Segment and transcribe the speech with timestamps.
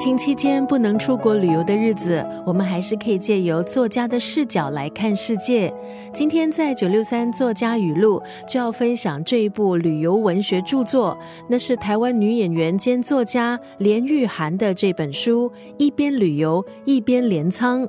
[0.00, 5.70] 疫情期间不能出国旅游的日子，我们还是可以借由作家的视角来看世界。
[6.10, 11.14] 今天在九六三作家语录就要分享这一部旅游文学著作，
[11.50, 17.82] 那是台湾女演员兼作家连玉涵的这本书《一边旅游一边镰仓》。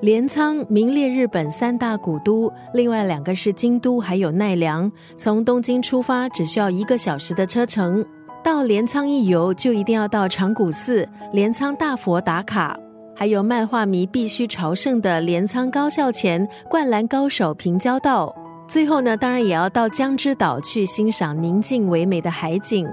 [0.00, 4.90] 镰仓名列日本三大古都，另外两个是京都还有奈良。
[5.18, 8.02] 从东京出发只需要一个小时的车程。
[8.42, 12.78] 到镰仓一游，就一定要到长谷寺、镰仓大佛打卡，
[13.14, 18.34] 还有漫画迷必须朝圣的镰仓高校前灌篮高手平交道。
[18.66, 22.86] 最后呢，当然也要到江之岛去欣赏宁静唯美的海景。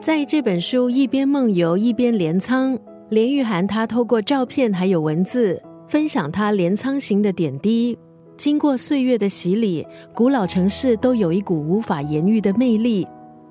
[0.00, 2.78] 在这本书一边梦游一边镰仓，
[3.08, 7.98] 连玉涵他透过照片还有文字分享他镰仓行的点滴。
[8.36, 13.06] 经过岁月的洗礼，古老城市都有一股无法言喻的魅力。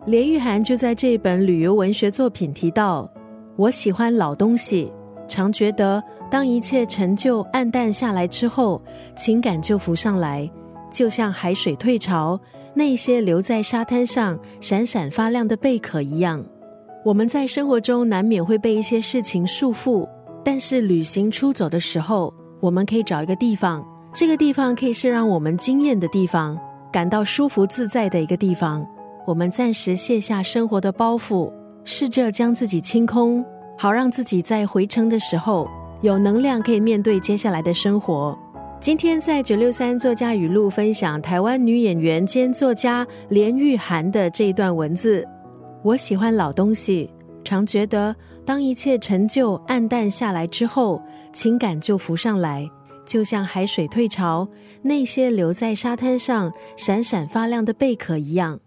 [0.06, 3.10] 连玉涵就在这本旅游文学作品提到
[3.58, 4.92] ：“我喜欢老东西，
[5.28, 8.82] 常觉得当一切陈旧暗淡下来之后，
[9.16, 10.50] 情感就浮上来，
[10.90, 12.40] 就像海水退潮，
[12.74, 16.44] 那些留在沙滩上闪闪发亮的贝壳一样。
[17.04, 20.08] 我们在生活中难免会被一些事情束缚，
[20.44, 26.58] 但是旅行出走的时候，我们可以找一个地方，这个地方可以是让我们惊艳的地方，
[26.92, 28.88] 感到舒服自在的一个地方。”
[29.30, 33.46] 我们暂时卸下生活的包袱，试着将自己清空，
[33.78, 35.70] 好让自己在回程的时候
[36.02, 38.36] 有能量可以面对接下来的生活。
[38.82, 45.24] 今天在九六三作家语录分享台湾女演员兼作家连玉涵的这一段文字。
[45.84, 47.08] 我喜欢老东西，
[47.44, 51.00] 常觉得当一切陈旧暗淡下来之后，
[51.32, 52.68] 情感就浮上来，
[53.06, 54.48] 就像海水退潮，
[54.82, 58.60] 那些留在沙滩上闪闪发亮的贝壳一样。